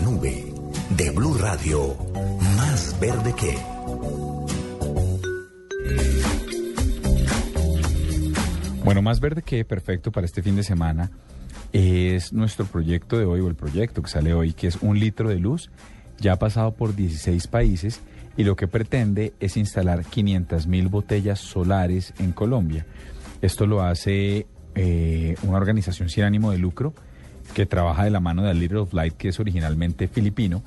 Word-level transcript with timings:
Nube 0.00 0.52
de 0.96 1.10
Blue 1.10 1.34
Radio, 1.38 1.96
más 2.56 2.98
verde 3.00 3.34
que. 3.34 3.58
Bueno, 8.84 9.02
más 9.02 9.20
verde 9.20 9.42
que 9.42 9.64
perfecto 9.64 10.12
para 10.12 10.24
este 10.24 10.42
fin 10.42 10.56
de 10.56 10.62
semana 10.62 11.10
es 11.72 12.32
nuestro 12.32 12.64
proyecto 12.64 13.18
de 13.18 13.24
hoy, 13.24 13.40
o 13.40 13.48
el 13.48 13.54
proyecto 13.54 14.02
que 14.02 14.08
sale 14.08 14.32
hoy, 14.32 14.52
que 14.52 14.68
es 14.68 14.76
un 14.76 14.98
litro 14.98 15.28
de 15.28 15.36
luz. 15.36 15.70
Ya 16.18 16.34
ha 16.34 16.38
pasado 16.38 16.74
por 16.74 16.94
16 16.94 17.46
países 17.48 18.00
y 18.36 18.44
lo 18.44 18.56
que 18.56 18.68
pretende 18.68 19.34
es 19.40 19.56
instalar 19.56 20.04
500 20.04 20.66
mil 20.66 20.88
botellas 20.88 21.40
solares 21.40 22.14
en 22.18 22.32
Colombia. 22.32 22.86
Esto 23.42 23.66
lo 23.66 23.82
hace 23.82 24.46
eh, 24.74 25.34
una 25.42 25.56
organización 25.56 26.08
sin 26.08 26.24
ánimo 26.24 26.50
de 26.50 26.58
lucro 26.58 26.94
que 27.54 27.66
trabaja 27.66 28.04
de 28.04 28.10
la 28.10 28.20
mano 28.20 28.42
de 28.42 28.50
A 28.50 28.54
Little 28.54 28.78
of 28.78 28.94
Light, 28.94 29.14
que 29.16 29.28
es 29.28 29.40
originalmente 29.40 30.08
filipino, 30.08 30.62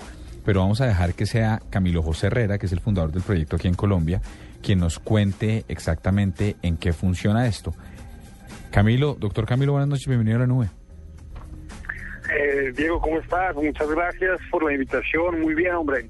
pero 0.46 0.62
vamos 0.62 0.82
a 0.82 0.86
dejar 0.86 1.14
que 1.14 1.26
sea 1.26 1.62
Camilo 1.70 2.02
José 2.02 2.28
Herrera, 2.28 2.58
que 2.58 2.66
es 2.66 2.72
el 2.72 2.80
fundador 2.80 3.12
del 3.12 3.22
proyecto 3.22 3.56
aquí 3.56 3.68
en 3.68 3.76
Colombia, 3.76 4.22
quien 4.62 4.80
nos 4.80 5.00
cuente 5.00 5.66
exactamente 5.68 6.56
en 6.62 6.78
qué 6.78 6.94
funciona 6.94 7.48
esto. 7.48 7.74
Camilo, 8.72 9.16
doctor 9.20 9.46
Camilo, 9.46 9.74
buenas 9.74 9.90
noches, 9.90 10.08
bienvenido 10.08 10.38
a 10.38 10.40
la 10.42 10.48
nube. 10.48 10.70
Eh, 12.32 12.72
Diego, 12.76 13.02
¿cómo 13.02 13.20
estás? 13.20 13.56
Muchas 13.56 13.90
gracias 13.90 14.40
por 14.50 14.64
la 14.64 14.74
invitación. 14.74 15.42
Muy 15.42 15.54
bien, 15.54 15.76
hombre. 15.76 16.10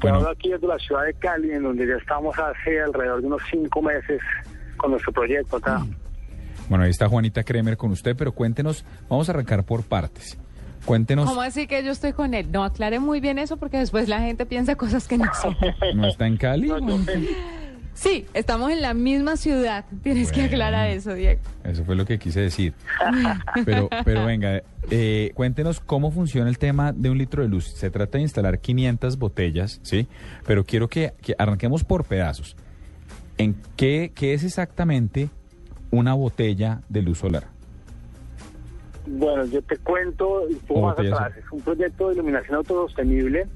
Bueno, 0.00 0.18
hablo 0.18 0.30
aquí 0.30 0.50
desde 0.50 0.66
la 0.66 0.78
ciudad 0.78 1.04
de 1.04 1.14
Cali, 1.14 1.50
en 1.50 1.64
donde 1.64 1.86
ya 1.86 1.96
estamos 1.96 2.34
hace 2.38 2.80
alrededor 2.80 3.20
de 3.20 3.26
unos 3.26 3.42
cinco 3.50 3.82
meses 3.82 4.20
con 4.76 4.92
nuestro 4.92 5.12
proyecto 5.12 5.56
acá. 5.56 5.82
Bueno, 6.68 6.84
ahí 6.84 6.90
está 6.90 7.08
Juanita 7.08 7.42
Kremer 7.42 7.76
con 7.76 7.90
usted, 7.90 8.14
pero 8.16 8.32
cuéntenos, 8.32 8.84
vamos 9.08 9.28
a 9.28 9.32
arrancar 9.32 9.64
por 9.64 9.82
partes. 9.82 10.38
Cuéntenos. 10.84 11.28
¿Cómo 11.28 11.42
así 11.42 11.66
que 11.66 11.84
yo 11.84 11.92
estoy 11.92 12.12
con 12.12 12.32
él? 12.34 12.50
No, 12.50 12.64
aclare 12.64 13.00
muy 13.00 13.20
bien 13.20 13.38
eso 13.38 13.56
porque 13.56 13.78
después 13.78 14.08
la 14.08 14.20
gente 14.20 14.46
piensa 14.46 14.76
cosas 14.76 15.06
que 15.06 15.18
no 15.18 15.30
son. 15.40 15.56
¿No 15.94 16.08
está 16.08 16.26
en 16.26 16.36
Cali? 16.36 16.68
No, 16.68 16.80
no, 16.80 16.98
Sí, 17.92 18.24
estamos 18.32 18.70
en 18.70 18.80
la 18.80 18.94
misma 18.94 19.36
ciudad. 19.36 19.84
Tienes 20.02 20.32
que 20.32 20.44
aclarar 20.44 20.88
eso, 20.88 21.12
Diego. 21.12 21.40
Eso 21.64 21.84
fue 21.84 21.96
lo 21.96 22.06
que 22.06 22.18
quise 22.18 22.40
decir. 22.40 22.72
Pero, 23.66 23.90
pero 24.04 24.24
venga, 24.24 24.62
eh, 24.90 25.32
cuéntenos 25.34 25.80
cómo 25.80 26.10
funciona 26.10 26.48
el 26.48 26.56
tema 26.56 26.92
de 26.92 27.10
un 27.10 27.18
litro 27.18 27.42
de 27.42 27.48
luz. 27.48 27.66
Se 27.66 27.90
trata 27.90 28.16
de 28.16 28.22
instalar 28.22 28.58
500 28.58 29.18
botellas, 29.18 29.80
¿sí? 29.82 30.08
Pero 30.46 30.64
quiero 30.64 30.88
que, 30.88 31.12
que 31.20 31.34
arranquemos 31.36 31.84
por 31.84 32.04
pedazos. 32.04 32.56
¿En 33.36 33.56
qué, 33.76 34.12
qué 34.14 34.32
es 34.32 34.44
exactamente 34.44 35.28
una 35.90 36.14
botella 36.14 36.80
de 36.88 37.02
luz 37.02 37.18
solar? 37.18 37.44
Bueno, 39.06 39.44
yo 39.46 39.62
te 39.62 39.76
cuento 39.78 40.42
un 40.42 40.58
poco 40.60 40.80
más 40.82 40.98
atrás. 40.98 41.36
Es 41.36 41.50
un 41.50 41.60
proyecto 41.60 42.08
de 42.08 42.14
iluminación 42.14 42.56
autosostenible 42.56 43.46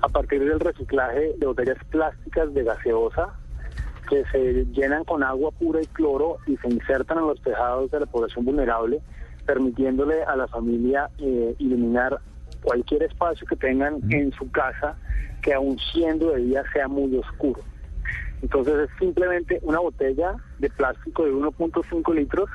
a 0.00 0.08
partir 0.08 0.44
del 0.44 0.60
reciclaje 0.60 1.34
de 1.38 1.46
botellas 1.46 1.78
plásticas 1.90 2.52
de 2.52 2.64
gaseosa 2.64 3.34
que 4.08 4.24
se 4.32 4.66
llenan 4.72 5.04
con 5.04 5.22
agua 5.22 5.50
pura 5.52 5.80
y 5.80 5.86
cloro 5.86 6.38
y 6.46 6.56
se 6.58 6.68
insertan 6.68 7.18
en 7.18 7.28
los 7.28 7.40
tejados 7.40 7.90
de 7.90 8.00
la 8.00 8.06
población 8.06 8.44
vulnerable, 8.44 9.00
permitiéndole 9.46 10.22
a 10.24 10.36
la 10.36 10.48
familia 10.48 11.08
eh, 11.18 11.54
iluminar 11.58 12.20
cualquier 12.62 13.04
espacio 13.04 13.46
que 13.46 13.56
tengan 13.56 14.00
en 14.10 14.32
su 14.32 14.50
casa 14.50 14.96
que 15.40 15.54
aun 15.54 15.78
siendo 15.92 16.30
de 16.32 16.42
día 16.42 16.62
sea 16.72 16.88
muy 16.88 17.16
oscuro. 17.16 17.60
Entonces 18.42 18.74
es 18.88 18.90
simplemente 18.98 19.60
una 19.62 19.78
botella 19.78 20.34
de 20.58 20.68
plástico 20.70 21.24
de 21.24 21.32
1.5 21.32 22.14
litros 22.14 22.50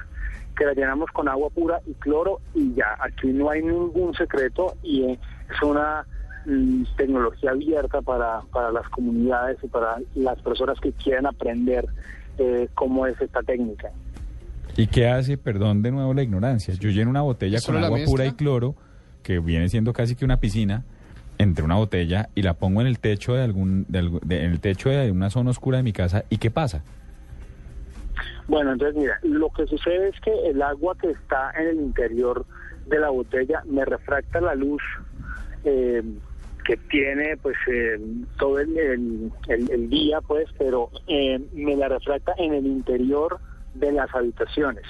que 0.57 0.65
la 0.65 0.73
llenamos 0.73 1.09
con 1.11 1.29
agua 1.29 1.49
pura 1.49 1.79
y 1.85 1.93
cloro 1.93 2.41
y 2.53 2.73
ya, 2.73 2.97
aquí 2.99 3.27
no 3.27 3.49
hay 3.49 3.61
ningún 3.61 4.13
secreto 4.15 4.75
y 4.83 5.11
es 5.11 5.61
una 5.63 6.05
mm, 6.45 6.83
tecnología 6.97 7.51
abierta 7.51 8.01
para, 8.01 8.41
para 8.51 8.71
las 8.71 8.87
comunidades 8.89 9.57
y 9.63 9.67
para 9.67 9.97
las 10.15 10.41
personas 10.41 10.79
que 10.79 10.91
quieran 10.93 11.27
aprender 11.27 11.87
eh, 12.37 12.67
cómo 12.73 13.05
es 13.05 13.19
esta 13.21 13.41
técnica. 13.43 13.91
¿Y 14.75 14.87
qué 14.87 15.07
hace, 15.07 15.37
perdón 15.37 15.81
de 15.81 15.91
nuevo 15.91 16.13
la 16.13 16.23
ignorancia? 16.23 16.73
Yo 16.75 16.89
lleno 16.89 17.09
una 17.09 17.21
botella 17.21 17.59
¿Solo 17.59 17.77
con 17.77 17.85
agua 17.85 17.97
mezcla? 17.99 18.11
pura 18.11 18.25
y 18.25 18.31
cloro, 18.33 18.75
que 19.23 19.39
viene 19.39 19.69
siendo 19.69 19.93
casi 19.93 20.15
que 20.15 20.25
una 20.25 20.39
piscina, 20.39 20.83
entre 21.37 21.63
una 21.63 21.75
botella 21.75 22.29
y 22.35 22.41
la 22.41 22.53
pongo 22.53 22.81
en 22.81 22.87
el 22.87 22.99
techo 22.99 23.33
de 23.33 23.43
algún, 23.43 23.85
de 23.87 24.57
techo 24.59 24.89
de 24.89 25.11
una 25.11 25.29
zona 25.29 25.51
oscura 25.51 25.77
de 25.77 25.83
mi 25.83 25.93
casa. 25.93 26.25
¿Y 26.29 26.37
qué 26.37 26.51
pasa? 26.51 26.83
Bueno, 28.47 28.71
entonces 28.71 28.95
mira, 28.95 29.19
lo 29.23 29.49
que 29.49 29.67
sucede 29.67 30.09
es 30.09 30.19
que 30.21 30.49
el 30.49 30.61
agua 30.61 30.95
que 30.99 31.11
está 31.11 31.51
en 31.59 31.67
el 31.67 31.75
interior 31.77 32.45
de 32.87 32.99
la 32.99 33.09
botella 33.09 33.61
me 33.65 33.83
refracta 33.83 34.39
la 34.39 34.55
luz 34.55 34.81
eh, 35.65 36.01
que 36.67 36.77
tiene 36.77 37.37
pues 37.37 37.55
eh, 37.67 37.97
todo 38.37 38.59
el 38.59 39.89
día, 39.89 40.19
pues, 40.21 40.47
pero 40.57 40.89
eh, 41.07 41.39
me 41.53 41.75
la 41.75 41.87
refracta 41.87 42.33
en 42.37 42.53
el 42.53 42.65
interior 42.65 43.39
de 43.73 43.93
las 43.93 44.13
habitaciones. 44.13 44.83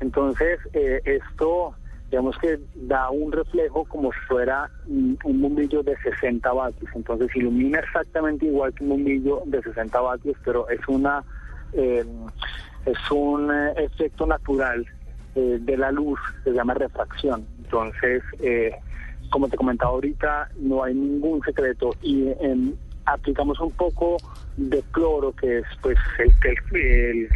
Entonces, 0.00 0.58
eh, 0.72 1.00
esto, 1.04 1.74
digamos 2.10 2.36
que 2.38 2.58
da 2.74 3.08
un 3.10 3.30
reflejo 3.30 3.84
como 3.84 4.10
si 4.12 4.18
fuera 4.26 4.68
un 4.88 5.16
bombillo 5.22 5.82
de 5.82 5.96
60 5.98 6.52
vatios. 6.52 6.90
Entonces, 6.94 7.28
ilumina 7.36 7.78
exactamente 7.78 8.46
igual 8.46 8.74
que 8.74 8.82
un 8.84 8.90
bombillo 8.90 9.42
de 9.46 9.62
60 9.62 10.00
vatios, 10.00 10.36
pero 10.44 10.68
es 10.68 10.80
una 10.88 11.24
eh, 11.72 12.04
es 12.84 12.98
un 13.12 13.50
eh, 13.52 13.74
efecto 13.76 14.26
natural 14.26 14.84
eh, 15.36 15.58
de 15.60 15.76
la 15.76 15.92
luz, 15.92 16.18
se 16.42 16.50
llama 16.50 16.74
refracción. 16.74 17.46
Entonces, 17.58 18.22
eh, 18.40 18.74
como 19.30 19.48
te 19.48 19.56
comentaba 19.56 19.92
ahorita, 19.92 20.48
no 20.58 20.82
hay 20.82 20.94
ningún 20.94 21.40
secreto 21.42 21.96
y 22.02 22.28
em, 22.40 22.74
aplicamos 23.06 23.60
un 23.60 23.70
poco 23.72 24.20
de 24.56 24.82
cloro, 24.90 25.32
que 25.32 25.58
es 25.58 25.66
pues 25.80 25.96
el, 26.18 26.34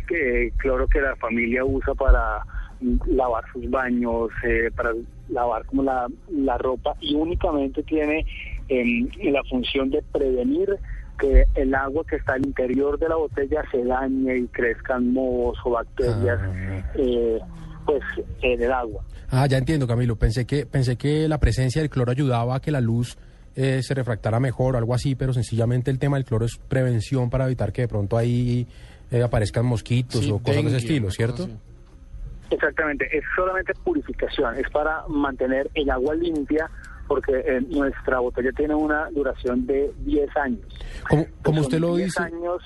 el- 0.08 0.52
cloro 0.56 0.88
que 0.88 1.00
la 1.00 1.14
familia 1.16 1.64
usa 1.64 1.94
para 1.94 2.44
lavar 3.06 3.44
sus 3.52 3.68
baños, 3.70 4.30
eh, 4.44 4.70
para 4.74 4.92
lavar 5.28 5.64
como 5.66 5.82
la, 5.82 6.06
la 6.30 6.58
ropa 6.58 6.94
y 7.00 7.14
únicamente 7.14 7.82
tiene 7.82 8.26
em, 8.68 9.08
la 9.32 9.42
función 9.44 9.90
de 9.90 10.02
prevenir 10.12 10.78
que 11.18 11.44
el 11.54 11.74
agua 11.74 12.04
que 12.08 12.16
está 12.16 12.34
al 12.34 12.44
interior 12.44 12.98
de 12.98 13.08
la 13.08 13.16
botella 13.16 13.62
se 13.70 13.84
dañe 13.84 14.38
y 14.38 14.46
crezcan 14.48 15.12
mohos 15.12 15.58
o 15.64 15.70
bacterias 15.70 16.40
eh, 16.96 17.38
pues 17.86 18.02
en 18.42 18.62
el 18.62 18.72
agua. 18.72 19.04
Ah, 19.30 19.46
ya 19.46 19.58
entiendo, 19.58 19.86
Camilo. 19.86 20.16
Pensé 20.16 20.44
que 20.44 20.66
pensé 20.66 20.96
que 20.96 21.28
la 21.28 21.38
presencia 21.38 21.80
del 21.82 21.90
cloro 21.90 22.10
ayudaba 22.10 22.56
a 22.56 22.60
que 22.60 22.70
la 22.70 22.80
luz 22.80 23.16
eh, 23.56 23.80
se 23.82 23.94
refractara 23.94 24.40
mejor 24.40 24.74
o 24.74 24.78
algo 24.78 24.94
así, 24.94 25.14
pero 25.14 25.32
sencillamente 25.32 25.90
el 25.90 25.98
tema 25.98 26.16
del 26.16 26.24
cloro 26.24 26.44
es 26.46 26.56
prevención 26.56 27.30
para 27.30 27.46
evitar 27.46 27.72
que 27.72 27.82
de 27.82 27.88
pronto 27.88 28.16
ahí 28.16 28.66
eh, 29.10 29.22
aparezcan 29.22 29.64
mosquitos 29.64 30.24
Sí, 30.24 30.30
o 30.30 30.38
cosas 30.38 30.62
de 30.62 30.68
ese 30.68 30.78
estilo, 30.78 31.10
¿cierto? 31.10 31.48
Exactamente, 32.50 33.06
es 33.16 33.24
solamente 33.34 33.72
purificación, 33.82 34.56
es 34.56 34.68
para 34.70 35.04
mantener 35.08 35.70
el 35.74 35.90
agua 35.90 36.14
limpia 36.14 36.70
porque 37.06 37.32
eh, 37.32 37.60
nuestra 37.68 38.18
botella 38.18 38.50
tiene 38.52 38.74
una 38.74 39.10
duración 39.10 39.66
de 39.66 39.92
10 40.04 40.36
años. 40.36 40.60
Como, 41.08 41.26
como 41.42 41.60
usted 41.60 41.78
lo 41.78 41.96
10 41.96 42.06
dice, 42.06 42.22
años, 42.22 42.62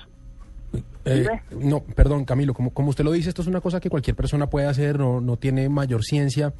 eh, 1.05 1.27
no, 1.51 1.81
perdón, 1.81 2.25
Camilo, 2.25 2.53
como, 2.53 2.71
como 2.71 2.89
usted 2.89 3.03
lo 3.03 3.11
dice, 3.11 3.29
esto 3.29 3.41
es 3.41 3.47
una 3.47 3.61
cosa 3.61 3.79
que 3.79 3.89
cualquier 3.89 4.15
persona 4.15 4.47
puede 4.49 4.67
hacer, 4.67 4.99
no, 4.99 5.21
no 5.21 5.37
tiene 5.37 5.69
mayor 5.69 6.03
ciencia. 6.03 6.53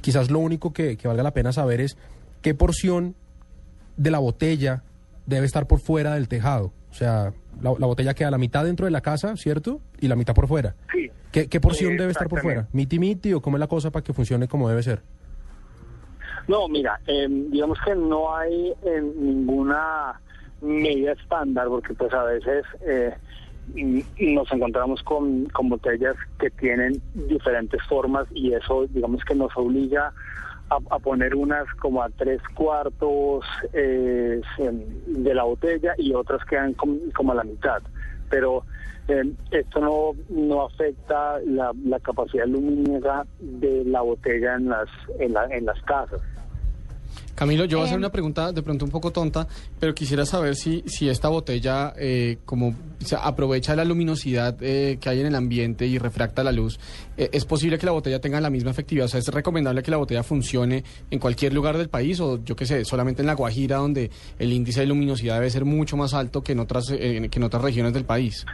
Quizás 0.00 0.30
lo 0.30 0.38
único 0.38 0.72
que, 0.72 0.96
que 0.96 1.08
valga 1.08 1.22
la 1.22 1.32
pena 1.32 1.52
saber 1.52 1.80
es 1.80 1.96
qué 2.42 2.54
porción 2.54 3.14
de 3.96 4.10
la 4.10 4.18
botella 4.18 4.82
debe 5.26 5.46
estar 5.46 5.66
por 5.66 5.80
fuera 5.80 6.14
del 6.14 6.28
tejado. 6.28 6.72
O 6.90 6.94
sea, 6.94 7.32
la, 7.60 7.74
la 7.78 7.86
botella 7.86 8.14
queda 8.14 8.30
la 8.30 8.38
mitad 8.38 8.64
dentro 8.64 8.86
de 8.86 8.92
la 8.92 9.00
casa, 9.00 9.36
¿cierto? 9.36 9.80
Y 10.00 10.08
la 10.08 10.16
mitad 10.16 10.34
por 10.34 10.48
fuera. 10.48 10.74
sí. 10.92 11.05
¿Qué, 11.36 11.48
qué 11.50 11.60
porción 11.60 11.98
debe 11.98 12.12
estar 12.12 12.28
por 12.28 12.40
fuera? 12.40 12.66
¿Miti 12.72 12.98
miti 12.98 13.34
o 13.34 13.42
cómo 13.42 13.58
es 13.58 13.60
la 13.60 13.66
cosa 13.66 13.90
para 13.90 14.02
que 14.02 14.14
funcione 14.14 14.48
como 14.48 14.70
debe 14.70 14.82
ser? 14.82 15.02
No, 16.48 16.66
mira, 16.66 16.98
eh, 17.06 17.26
digamos 17.28 17.78
que 17.84 17.94
no 17.94 18.34
hay 18.34 18.72
eh, 18.82 19.02
ninguna 19.18 20.18
medida 20.62 21.12
estándar 21.12 21.66
porque 21.68 21.92
pues 21.92 22.10
a 22.14 22.22
veces 22.24 22.64
eh, 22.86 23.14
nos 24.18 24.50
encontramos 24.50 25.02
con, 25.02 25.44
con 25.50 25.68
botellas 25.68 26.16
que 26.38 26.48
tienen 26.52 27.02
diferentes 27.28 27.82
formas 27.86 28.26
y 28.32 28.54
eso 28.54 28.86
digamos 28.88 29.22
que 29.24 29.34
nos 29.34 29.54
obliga 29.58 30.14
a, 30.70 30.78
a 30.90 30.98
poner 31.00 31.34
unas 31.34 31.66
como 31.82 32.02
a 32.02 32.08
tres 32.08 32.40
cuartos 32.54 33.44
eh, 33.74 34.40
de 35.06 35.34
la 35.34 35.42
botella 35.42 35.92
y 35.98 36.14
otras 36.14 36.42
quedan 36.46 36.72
com- 36.72 37.10
como 37.14 37.32
a 37.32 37.34
la 37.34 37.44
mitad. 37.44 37.82
Pero 38.28 38.64
eh, 39.08 39.22
esto 39.50 39.80
no, 39.80 40.12
no 40.28 40.66
afecta 40.66 41.38
la, 41.46 41.72
la 41.84 42.00
capacidad 42.00 42.46
lumínica 42.46 43.26
de 43.38 43.84
la 43.84 44.00
botella 44.02 44.54
en 44.56 44.68
las, 44.68 44.88
en, 45.18 45.32
la- 45.32 45.46
en 45.46 45.64
las 45.66 45.80
casas. 45.82 46.20
Camilo, 47.34 47.64
yo 47.66 47.78
voy 47.78 47.84
a 47.84 47.86
hacer 47.86 47.96
Em. 47.96 48.00
una 48.00 48.10
pregunta 48.10 48.50
de 48.52 48.62
pronto 48.62 48.84
un 48.84 48.90
poco 48.90 49.10
tonta, 49.12 49.46
pero 49.78 49.94
quisiera 49.94 50.24
saber 50.24 50.56
si, 50.56 50.82
si 50.86 51.08
esta 51.08 51.28
botella 51.28 51.92
eh, 51.98 52.38
como 52.44 52.68
o 52.68 53.04
sea, 53.04 53.18
aprovecha 53.18 53.76
la 53.76 53.84
luminosidad 53.84 54.56
eh, 54.62 54.98
que 55.00 55.08
hay 55.08 55.20
en 55.20 55.26
el 55.26 55.34
ambiente 55.34 55.86
y 55.86 55.98
refracta 55.98 56.42
la 56.42 56.52
luz. 56.52 56.80
Eh, 57.16 57.28
¿Es 57.32 57.44
posible 57.44 57.78
que 57.78 57.86
la 57.86 57.92
botella 57.92 58.20
tenga 58.20 58.40
la 58.40 58.48
misma 58.50 58.70
efectividad? 58.70 59.04
O 59.06 59.08
sea, 59.08 59.20
¿es 59.20 59.28
recomendable 59.28 59.82
que 59.82 59.90
la 59.90 59.98
botella 59.98 60.22
funcione 60.22 60.82
en 61.10 61.18
cualquier 61.18 61.52
lugar 61.52 61.76
del 61.76 61.88
país 61.90 62.20
o 62.20 62.42
yo 62.42 62.56
qué 62.56 62.64
sé, 62.64 62.84
solamente 62.84 63.22
en 63.22 63.26
La 63.26 63.34
Guajira 63.34 63.76
donde 63.76 64.10
el 64.38 64.52
índice 64.52 64.80
de 64.80 64.86
luminosidad 64.86 65.34
debe 65.34 65.50
ser 65.50 65.64
mucho 65.64 65.96
más 65.96 66.14
alto 66.14 66.42
que 66.42 66.52
en 66.52 66.60
otras, 66.60 66.90
eh, 66.90 67.28
que 67.30 67.38
en 67.38 67.44
otras 67.44 67.62
regiones 67.62 67.92
del 67.92 68.04
país? 68.04 68.46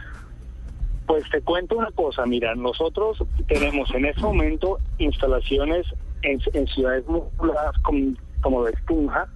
Pues 1.07 1.23
te 1.31 1.41
cuento 1.41 1.77
una 1.77 1.91
cosa, 1.91 2.25
mira, 2.25 2.55
nosotros 2.55 3.17
tenemos 3.47 3.89
en 3.93 4.05
este 4.05 4.21
momento 4.21 4.77
instalaciones 4.99 5.85
en, 6.21 6.39
en 6.53 6.67
ciudades 6.67 7.05
muy 7.07 7.21
pobladas 7.37 7.77
como, 7.79 8.13
como 8.43 8.63
de 8.63 8.73
Tunja 8.85 9.27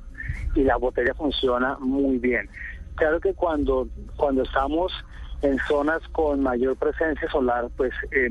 y 0.53 0.63
la 0.63 0.75
botella 0.77 1.13
funciona 1.15 1.77
muy 1.79 2.19
bien. 2.19 2.47
Claro 2.95 3.19
que 3.19 3.33
cuando, 3.33 3.87
cuando 4.15 4.43
estamos 4.43 4.91
en 5.41 5.57
zonas 5.67 6.01
con 6.11 6.41
mayor 6.41 6.75
presencia 6.75 7.29
solar, 7.31 7.69
pues 7.77 7.91
eh, 8.11 8.29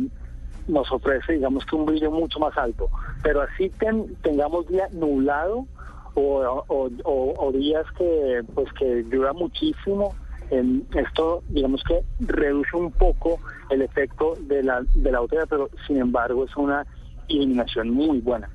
nos 0.68 0.90
ofrece, 0.92 1.34
digamos 1.34 1.64
que 1.64 1.76
un 1.76 1.86
brillo 1.86 2.10
mucho 2.10 2.38
más 2.40 2.56
alto. 2.58 2.88
Pero 3.22 3.42
así 3.42 3.70
ten- 3.78 4.14
tengamos 4.22 4.66
día 4.68 4.88
nublado 4.92 5.66
o, 6.14 7.52
días 7.52 7.84
que, 7.98 8.42
pues 8.54 8.72
que 8.72 9.02
dura 9.04 9.32
muchísimo, 9.32 10.14
em, 10.50 10.82
esto, 10.94 11.42
digamos 11.48 11.82
que 11.84 12.02
reduce 12.20 12.76
un 12.76 12.90
poco 12.90 13.38
el 13.70 13.82
efecto 13.82 14.34
de 14.40 14.62
la, 14.62 14.82
de 14.94 15.12
la 15.12 15.20
botella, 15.20 15.46
pero 15.46 15.68
sin 15.86 15.98
embargo 15.98 16.44
es 16.44 16.56
una 16.56 16.84
iluminación 17.28 17.90
muy 17.90 18.18
buena. 18.20 18.48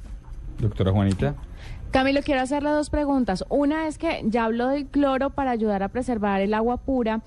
Doctora 0.59 0.91
Juanita. 0.91 1.35
Camilo, 1.91 2.21
quiero 2.23 2.39
hacerle 2.39 2.69
dos 2.69 2.89
preguntas. 2.89 3.43
Una 3.49 3.87
es 3.87 3.97
que 3.97 4.23
ya 4.25 4.45
habló 4.45 4.69
del 4.69 4.85
cloro 4.85 5.29
para 5.29 5.51
ayudar 5.51 5.83
a 5.83 5.89
preservar 5.89 6.39
el 6.39 6.53
agua 6.53 6.77
pura, 6.77 7.21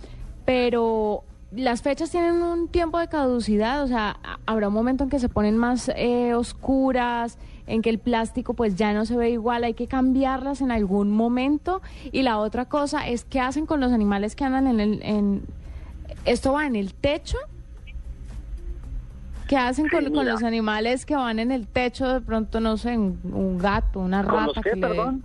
pero 0.47 1.23
las 1.53 1.83
fechas 1.83 2.11
tienen 2.11 2.43
un 2.43 2.69
tiempo 2.69 2.99
de 2.99 3.09
caducidad, 3.09 3.83
o 3.83 3.87
sea, 3.87 4.17
habrá 4.47 4.69
un 4.69 4.75
momento 4.75 5.05
en 5.05 5.11
que 5.11 5.19
se 5.19 5.29
ponen 5.29 5.59
más 5.59 5.91
eh, 5.97 6.33
oscuras, 6.33 7.39
en 7.67 7.83
que 7.83 7.91
el 7.91 7.99
plástico 7.99 8.55
pues 8.55 8.75
ya 8.75 8.95
no 8.95 9.05
se 9.05 9.17
ve 9.19 9.31
igual, 9.31 9.65
hay 9.65 9.75
que 9.75 9.87
cambiarlas 9.87 10.63
en 10.63 10.71
algún 10.71 11.11
momento. 11.11 11.83
Y 12.11 12.23
la 12.23 12.39
otra 12.39 12.65
cosa 12.65 13.07
es 13.07 13.25
qué 13.25 13.41
hacen 13.41 13.67
con 13.67 13.81
los 13.81 13.93
animales 13.93 14.35
que 14.35 14.45
andan 14.45 14.67
en 14.67 14.81
el... 14.81 15.03
En, 15.03 15.43
¿Esto 16.25 16.55
va 16.55 16.67
en 16.67 16.77
el 16.77 16.95
techo? 16.95 17.37
¿Qué 19.49 19.57
hacen 19.57 19.89
con, 19.89 20.01
Sí, 20.01 20.07
con 20.11 20.21
mira. 20.21 20.33
los 20.33 20.43
animales 20.43 21.05
que 21.05 21.17
van 21.17 21.39
en 21.39 21.53
el 21.53 21.67
techo? 21.67 22.09
De 22.13 22.21
pronto, 22.21 22.61
no 22.61 22.77
sé, 22.77 22.97
un, 22.97 23.59
gato, 23.59 24.01
una 24.01 24.25
¿Con 24.25 24.47
los 24.47 24.57
rata. 24.57 24.63
qué, 24.63 24.77
le? 24.77 25.21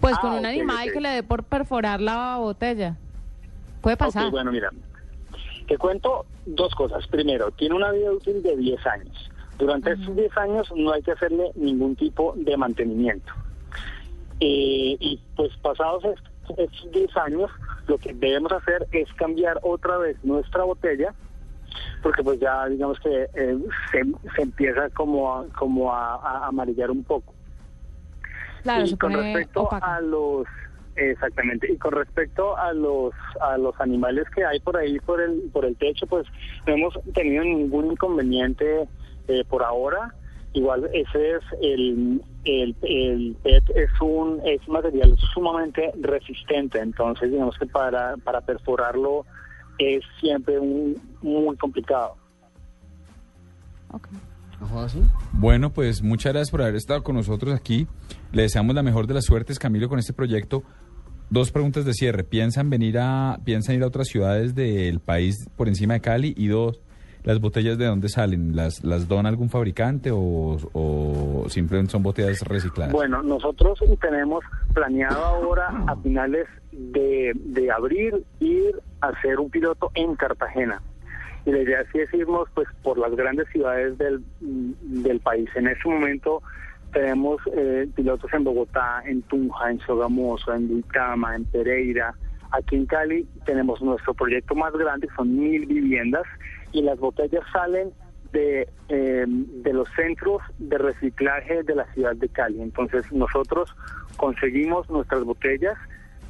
Pues 0.00 0.14
Ah, 0.16 0.20
con 0.20 0.32
un 0.34 0.46
animal 0.46 0.92
que 0.92 1.00
le 1.00 1.08
dé 1.08 1.22
por 1.22 1.42
perforar 1.42 2.00
la 2.00 2.36
botella. 2.36 2.96
Puede 3.80 3.96
pasar. 3.96 4.26
Ok, 4.26 4.30
bueno, 4.32 4.52
mira, 4.52 4.70
te 5.66 5.76
cuento 5.78 6.26
dos 6.44 6.74
cosas. 6.74 7.06
Primero, 7.08 7.50
tiene 7.50 7.74
una 7.74 7.90
vida 7.92 8.12
útil 8.12 8.42
de 8.42 8.56
10 8.56 8.86
años. 8.86 9.30
Durante 9.58 9.92
estos 9.92 10.14
10 10.14 10.36
años 10.36 10.70
no 10.76 10.92
hay 10.92 11.02
que 11.02 11.12
hacerle 11.12 11.50
ningún 11.56 11.96
tipo 11.96 12.34
de 12.36 12.56
mantenimiento. 12.56 13.32
Eh, 14.40 14.96
y 15.00 15.20
pues 15.34 15.50
pasados 15.62 16.04
est- 16.04 16.58
estos 16.60 16.92
10 16.92 17.16
años, 17.16 17.50
lo 17.88 17.96
que 17.98 18.12
debemos 18.12 18.52
hacer 18.52 18.86
es 18.92 19.12
cambiar 19.14 19.58
otra 19.62 19.96
vez 19.98 20.16
nuestra 20.24 20.62
botella, 20.64 21.14
porque 22.06 22.22
pues 22.22 22.38
ya 22.38 22.66
digamos 22.66 23.00
que 23.00 23.24
eh, 23.34 23.58
se, 23.90 24.04
se 24.36 24.42
empieza 24.42 24.88
como 24.90 25.38
a, 25.38 25.48
como 25.48 25.92
a, 25.92 26.14
a 26.14 26.46
amarillar 26.46 26.88
un 26.88 27.02
poco. 27.02 27.34
Claro, 28.62 28.86
y 28.86 28.96
con 28.96 29.12
respecto 29.12 29.68
a 29.72 30.00
los 30.02 30.46
exactamente 30.94 31.72
y 31.72 31.76
con 31.78 31.90
respecto 31.90 32.56
a 32.56 32.72
los 32.72 33.12
a 33.40 33.58
los 33.58 33.74
animales 33.80 34.24
que 34.30 34.44
hay 34.44 34.60
por 34.60 34.76
ahí 34.76 35.00
por 35.00 35.20
el 35.20 35.50
por 35.52 35.64
el 35.64 35.74
techo 35.76 36.06
pues 36.06 36.28
no 36.64 36.74
hemos 36.74 36.94
tenido 37.12 37.42
ningún 37.42 37.90
inconveniente 37.90 38.86
eh, 39.26 39.44
por 39.48 39.64
ahora. 39.64 40.14
Igual 40.52 40.88
ese 40.94 41.32
es 41.32 41.42
el 41.60 42.22
el, 42.44 42.76
el 42.82 43.36
PET 43.42 43.68
es 43.70 43.90
un 44.00 44.40
es 44.44 44.60
un 44.68 44.74
material 44.74 45.16
sumamente 45.34 45.90
resistente. 46.00 46.78
Entonces 46.78 47.32
digamos 47.32 47.58
que 47.58 47.66
para 47.66 48.16
para 48.18 48.42
perforarlo 48.42 49.26
es 49.78 50.02
siempre 50.20 50.58
un, 50.58 50.96
muy 51.22 51.56
complicado 51.56 52.16
Ok. 53.92 54.08
¿No 54.60 54.66
jodas, 54.68 54.92
sí? 54.92 55.02
Bueno, 55.32 55.72
pues 55.72 56.02
muchas 56.02 56.32
gracias 56.32 56.50
por 56.50 56.62
haber 56.62 56.76
estado 56.76 57.02
con 57.02 57.14
nosotros 57.14 57.54
aquí. 57.54 57.86
Le 58.32 58.42
deseamos 58.42 58.74
la 58.74 58.82
mejor 58.82 59.06
de 59.06 59.14
las 59.14 59.24
suertes, 59.24 59.58
Camilo, 59.58 59.88
con 59.88 59.98
este 59.98 60.12
proyecto. 60.12 60.62
Dos 61.28 61.50
preguntas 61.50 61.84
de 61.84 61.92
cierre. 61.92 62.24
¿Piensan 62.24 62.70
venir 62.70 62.98
a, 62.98 63.38
piensan 63.44 63.76
ir 63.76 63.82
a 63.82 63.86
otras 63.86 64.08
ciudades 64.08 64.54
del 64.54 65.00
país 65.00 65.48
por 65.56 65.68
encima 65.68 65.94
de 65.94 66.00
Cali? 66.00 66.34
Y 66.36 66.46
dos, 66.46 66.80
¿las 67.26 67.40
botellas 67.40 67.76
de 67.76 67.84
dónde 67.84 68.08
salen? 68.08 68.56
¿Las, 68.56 68.82
las 68.82 69.06
dona 69.06 69.28
algún 69.28 69.50
fabricante 69.50 70.10
o, 70.10 70.56
o 70.72 71.44
simplemente 71.48 71.92
son 71.92 72.02
botellas 72.02 72.40
recicladas? 72.42 72.92
Bueno, 72.92 73.22
nosotros 73.22 73.78
tenemos 74.00 74.42
planeado 74.72 75.22
ahora 75.22 75.68
a 75.86 75.96
finales 75.96 76.46
de, 76.72 77.32
de 77.34 77.70
abril 77.70 78.24
ir 78.40 78.80
a 79.02 79.08
hacer 79.08 79.38
un 79.38 79.50
piloto 79.50 79.90
en 79.94 80.14
Cartagena. 80.16 80.80
Y 81.44 81.52
la 81.52 81.58
idea 81.58 81.84
sí 81.92 81.98
es 81.98 82.12
irnos 82.14 82.48
pues 82.54 82.66
por 82.82 82.98
las 82.98 83.14
grandes 83.14 83.46
ciudades 83.52 83.98
del, 83.98 84.24
del 84.40 85.20
país. 85.20 85.48
En 85.54 85.68
este 85.68 85.88
momento 85.88 86.42
tenemos 86.92 87.40
eh, 87.54 87.88
pilotos 87.94 88.32
en 88.32 88.42
Bogotá, 88.42 89.02
en 89.04 89.22
Tunja, 89.22 89.70
en 89.70 89.78
Sogamoso, 89.80 90.54
en 90.54 90.68
Duitama, 90.68 91.36
en 91.36 91.44
Pereira. 91.44 92.14
Aquí 92.52 92.76
en 92.76 92.86
Cali 92.86 93.28
tenemos 93.44 93.82
nuestro 93.82 94.14
proyecto 94.14 94.54
más 94.54 94.72
grande, 94.72 95.08
son 95.16 95.38
mil 95.38 95.66
viviendas, 95.66 96.22
y 96.72 96.82
las 96.82 96.98
botellas 96.98 97.42
salen 97.52 97.92
de, 98.32 98.68
eh, 98.88 99.24
de 99.26 99.72
los 99.72 99.88
centros 99.96 100.42
de 100.58 100.78
reciclaje 100.78 101.62
de 101.62 101.74
la 101.74 101.92
ciudad 101.92 102.14
de 102.16 102.28
Cali. 102.28 102.60
Entonces 102.60 103.10
nosotros 103.12 103.74
conseguimos 104.16 104.88
nuestras 104.90 105.24
botellas 105.24 105.76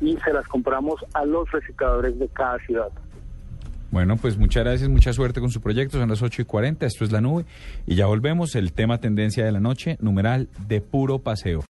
y 0.00 0.16
se 0.18 0.32
las 0.32 0.46
compramos 0.46 1.04
a 1.14 1.24
los 1.24 1.50
recicladores 1.50 2.18
de 2.18 2.28
cada 2.28 2.58
ciudad. 2.60 2.90
Bueno, 3.90 4.16
pues 4.16 4.36
muchas 4.36 4.64
gracias, 4.64 4.88
mucha 4.88 5.12
suerte 5.12 5.40
con 5.40 5.50
su 5.50 5.60
proyecto. 5.60 5.98
Son 5.98 6.08
las 6.08 6.20
8 6.20 6.42
y 6.42 6.44
40, 6.44 6.86
esto 6.86 7.04
es 7.04 7.12
La 7.12 7.20
Nube. 7.20 7.44
Y 7.86 7.94
ya 7.94 8.06
volvemos, 8.06 8.54
el 8.54 8.72
tema 8.72 8.98
tendencia 8.98 9.44
de 9.44 9.52
la 9.52 9.60
noche, 9.60 9.96
numeral 10.00 10.48
de 10.68 10.80
puro 10.80 11.20
paseo. 11.20 11.62